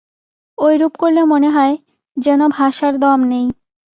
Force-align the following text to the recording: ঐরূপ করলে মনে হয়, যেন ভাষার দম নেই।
ঐরূপ 0.57 0.93
করলে 0.95 1.21
মনে 1.23 1.49
হয়, 1.49 1.75
যেন 2.17 2.41
ভাষার 2.49 2.93
দম 2.99 3.19
নেই। 3.23 3.45